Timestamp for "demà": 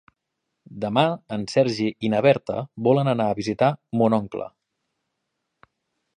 0.85-1.03